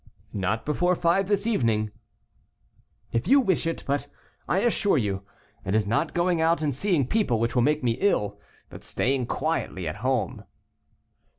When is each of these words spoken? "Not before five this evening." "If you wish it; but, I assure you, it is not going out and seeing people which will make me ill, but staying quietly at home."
"Not 0.33 0.65
before 0.65 0.95
five 0.95 1.27
this 1.27 1.45
evening." 1.45 1.91
"If 3.11 3.27
you 3.27 3.39
wish 3.39 3.67
it; 3.67 3.83
but, 3.85 4.07
I 4.49 4.61
assure 4.61 4.97
you, 4.97 5.21
it 5.63 5.75
is 5.75 5.85
not 5.85 6.15
going 6.15 6.41
out 6.41 6.63
and 6.63 6.73
seeing 6.73 7.05
people 7.05 7.39
which 7.39 7.53
will 7.53 7.61
make 7.61 7.83
me 7.83 7.91
ill, 8.01 8.39
but 8.67 8.83
staying 8.83 9.27
quietly 9.27 9.87
at 9.87 9.97
home." 9.97 10.43